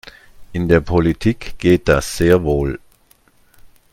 [0.51, 2.79] In der Politik geht das sehr wohl.